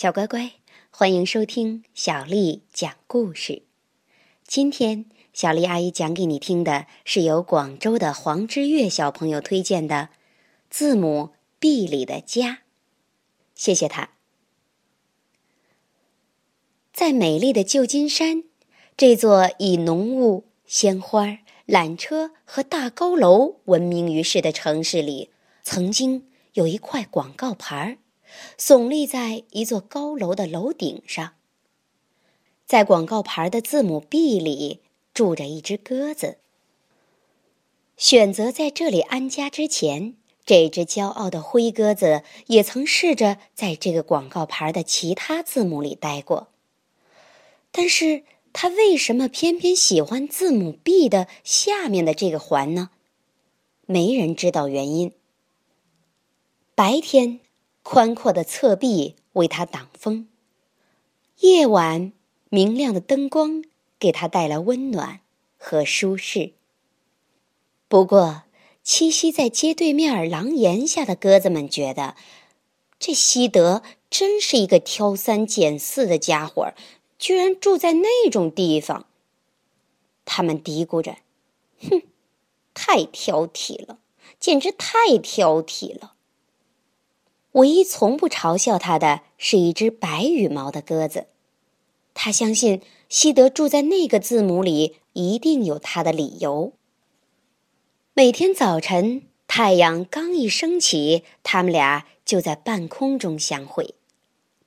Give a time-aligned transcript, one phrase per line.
[0.00, 0.52] 小乖乖，
[0.90, 3.62] 欢迎收听小丽讲故事。
[4.46, 10.10] 今天，小丽阿姨讲给你听的是由广州的黄之月小朋友推荐的
[10.70, 12.46] 《字母 B 里的家》。
[13.56, 14.10] 谢谢他。
[16.92, 18.44] 在美丽的旧金山，
[18.96, 25.30] 这座以浓雾、鲜花、缆车和大高楼闻名于世的城市里，
[25.64, 27.98] 曾经有一块广告牌儿。
[28.58, 31.34] 耸立在一座高楼的楼顶上。
[32.66, 34.80] 在广告牌的字母 B 里
[35.14, 36.38] 住着一只鸽子。
[37.96, 40.14] 选择在这里安家之前，
[40.44, 46.48] 这只骄傲的灰鸽子也曾试着在这个广告牌的其他字母里待过。
[47.72, 52.90] 但是，它为什么偏偏喜欢字母 B 的下面的这个环呢？
[53.86, 55.12] 没人知道原因。
[56.74, 57.40] 白天。
[57.82, 60.28] 宽阔的侧壁为他挡风，
[61.40, 62.12] 夜晚
[62.50, 63.62] 明亮的灯光
[63.98, 65.20] 给他带来温暖
[65.56, 66.52] 和舒适。
[67.88, 68.42] 不过，
[68.84, 72.14] 栖息在街对面廊檐下的鸽子们觉得，
[72.98, 76.72] 这西德真是一个挑三拣四的家伙，
[77.18, 79.06] 居然住在那种地方。
[80.26, 81.16] 他们嘀咕着
[81.80, 82.02] ：“哼，
[82.74, 83.98] 太挑剔了，
[84.38, 86.16] 简直太挑剔了。”
[87.52, 91.26] 唯一从不嘲笑他的是一只白羽毛的鸽子，
[92.14, 96.74] 他相信西德住在那个字母里一定有他的理由。
[98.12, 103.94] 每天早晨，太阳刚一升起，他们俩就在半空中相会，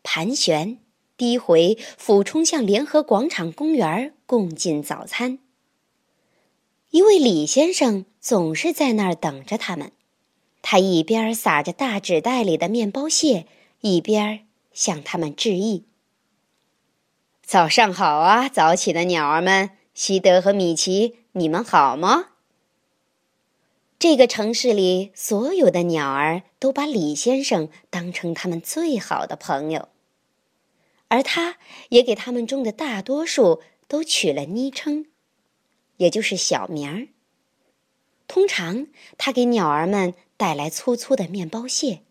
[0.01, 0.79] 盘旋、
[1.15, 5.39] 低回、俯冲向联合广场公园共进早餐。
[6.89, 9.91] 一位李先生总是在那儿等着他们。
[10.63, 13.47] 他一边撒着大纸袋里的面包屑，
[13.81, 15.85] 一边向他们致意。
[17.43, 22.27] 早上好啊，早起的鸟儿们，西德和米奇，你们好吗？
[23.97, 29.89] 这个城市里所有的鸟儿都把李先生当成他们最好的朋友，
[31.07, 31.57] 而他
[31.89, 35.07] 也给他们中的大多数都取了昵称，
[35.97, 37.07] 也就是小名儿。
[38.27, 40.13] 通常，他给鸟儿们。
[40.41, 42.01] 带来粗粗的面包屑，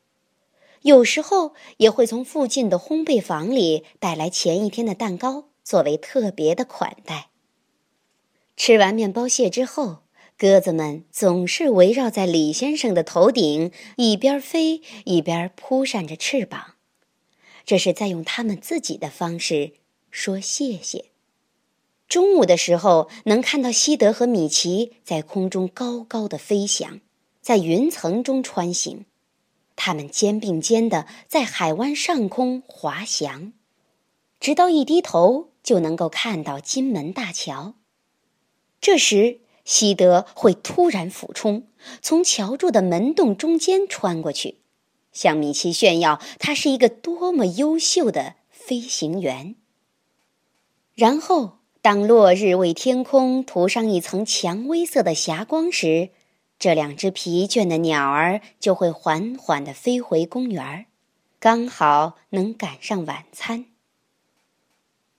[0.82, 7.30] 有时候也会从附近的烘焙坊里带来前一天的蛋糕作为特别的款待。
[8.56, 10.04] 吃完面包屑之后，
[10.38, 16.76] 鸽子们总是围绕在李先生的头顶，一边飞一边扑扇着翅膀，
[17.64, 19.72] 这是在用他们自己的方式
[20.12, 21.06] 说谢谢。
[22.06, 27.00] 中午的时候，能看到西德和米奇在空中高高的飞翔。
[27.40, 29.06] 在云层中穿行，
[29.76, 33.52] 它们肩并肩的在海湾上空滑翔，
[34.38, 37.74] 直到一低头就能够看到金门大桥。
[38.80, 41.66] 这时，西德会突然俯冲，
[42.00, 44.58] 从桥柱的门洞中间穿过去，
[45.12, 49.54] 向米奇炫耀他是一个多么优秀的飞行员。
[50.94, 56.10] 然后，当落日为天空涂上一层蔷薇色的霞光时，
[56.60, 60.84] 这两只疲倦的鸟儿就会缓缓地飞回公园，
[61.38, 63.64] 刚好能赶上晚餐。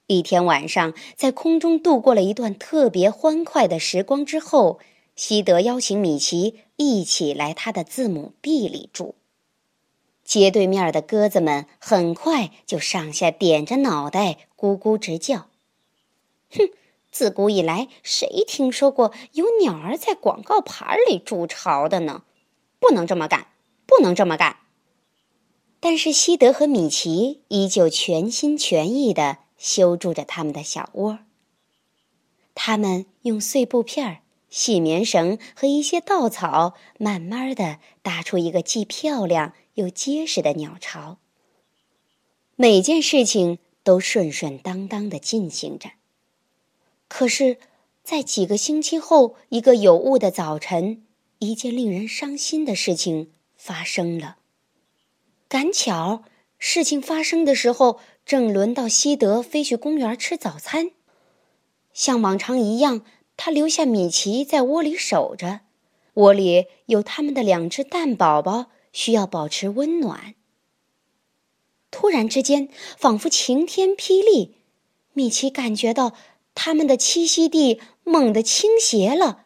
[0.05, 4.79] 一天晚上，在空中度过了一段特别欢快的时光之后，
[5.15, 9.15] 西德邀请米奇一起来他的字母 B 里住。
[10.23, 15.47] 街对面的鸽子们很快就上下点着脑袋，咕咕直叫
[16.53, 16.69] ：“哼！”
[17.11, 22.23] 自古以来，谁听说过有鸟儿在广告牌里筑巢的呢？
[22.79, 23.47] 不能这么干，
[23.85, 24.57] 不能这么干。
[25.79, 31.19] 但是西德和米奇依旧全心全意地修筑着他们的小窝。
[32.55, 41.17] 他们用碎布片、细棉绳和一些稻草，慢慢地搭出一个既漂亮又结实的鸟巢。
[42.55, 45.89] 每件事情都顺顺当当地进行着。
[47.13, 47.57] 可是，
[48.05, 51.03] 在几个星期后，一个有雾的早晨，
[51.39, 54.37] 一件令人伤心的事情发生了。
[55.49, 56.23] 赶巧，
[56.57, 60.91] 事情发生的时候，正轮到西德飞去公园吃早餐。
[61.91, 63.03] 像往常一样，
[63.35, 65.59] 他留下米奇在窝里守着，
[66.13, 70.35] 窝里有他们的两只蛋宝宝，需要保持温暖。
[71.91, 74.55] 突然之间，仿佛晴天霹雳，
[75.11, 76.13] 米奇感觉到。
[76.53, 79.45] 他们的栖息地猛地倾斜了，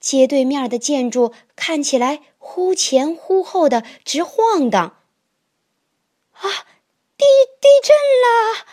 [0.00, 4.98] 街对面的建筑看起来忽前忽后的直晃荡。
[6.32, 6.50] 啊，
[7.16, 7.24] 地
[7.60, 8.66] 地震了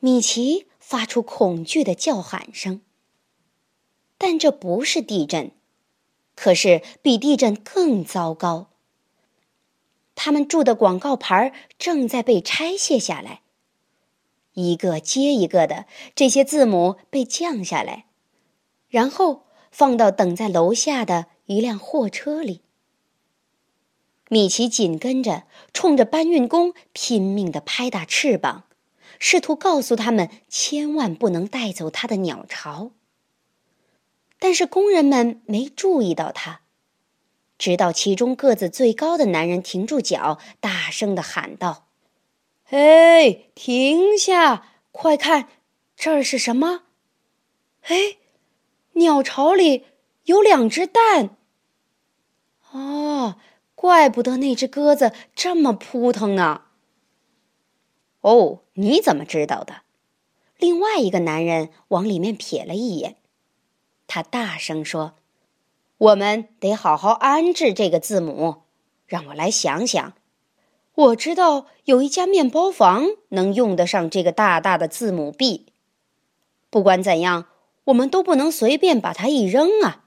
[0.00, 2.80] 米奇发出恐惧的叫喊声。
[4.16, 5.52] 但这不是地震，
[6.34, 8.70] 可是比地震更糟糕。
[10.14, 13.42] 他们住的广告牌正在被拆卸下来，
[14.60, 18.06] 一个接一个的，这些字母被降下来，
[18.88, 22.62] 然后放到等在楼下的一辆货车里。
[24.28, 28.64] 米奇紧跟着，冲着搬运工拼命的拍打翅膀，
[29.20, 32.90] 试图告诉他们千万不能带走他的鸟巢。
[34.40, 36.60] 但是工人们没注意到他，
[37.56, 41.87] 直到其中个子最高的男人停住脚，大声的喊道
[42.70, 44.66] ：“嘿，停下！
[44.92, 45.48] 快看，
[45.96, 46.82] 这儿是什么？
[47.84, 48.18] 哎，
[48.92, 49.86] 鸟巢里
[50.24, 51.38] 有两只蛋。
[52.72, 53.36] 哦，
[53.74, 56.64] 怪不得那只鸽子这么扑腾呢。
[58.20, 59.84] 哦，你怎么知道的？”
[60.58, 63.16] 另外一个男人往里面瞥了一眼。
[64.06, 65.14] 他大声说
[65.96, 68.64] ：“我们得好好安置这个字母。
[69.06, 70.12] 让我来想想，
[70.98, 75.66] 我知道有一家面包房能用得上这个大大的字母 B。
[76.70, 77.46] 不管怎样，
[77.84, 80.06] 我们都不能随便把它一扔啊！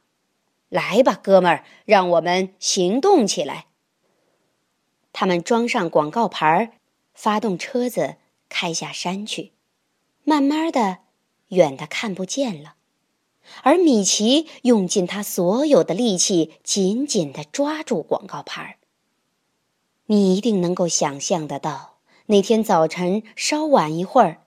[0.68, 3.68] 来吧，哥们儿，让我们行动起来。”
[5.14, 6.74] 他们装上广告牌，
[7.14, 8.16] 发动车子
[8.50, 9.54] 开下山去。
[10.26, 10.98] 慢慢的，
[11.48, 12.76] 远的看不见了。
[13.64, 18.78] 而米奇用尽他所有的力气，紧紧的抓住广告牌。
[20.12, 24.42] 你一定能够想象得到，那天早晨稍晚一会儿，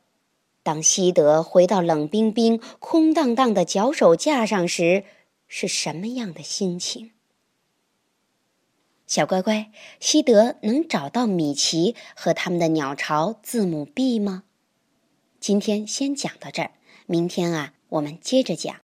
[0.63, 5.05] 当西德回到冷冰冰、空荡荡的脚手架上时，
[5.49, 7.13] 是什么样的心情。
[9.07, 9.71] 小乖乖，
[10.01, 14.45] 西德能找到米奇和他们的鸟巢字母 B 吗？
[15.41, 16.73] 今天先讲到这儿，
[17.07, 18.71] 明天啊，我们接着讲。